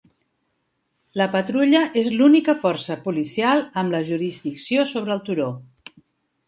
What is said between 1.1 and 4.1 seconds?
La patrulla és l'única força policial amb la